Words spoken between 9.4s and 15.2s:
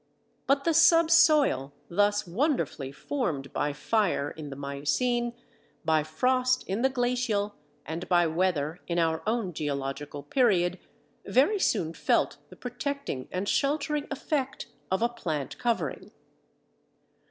geological period, very soon felt the protecting and sheltering effect of a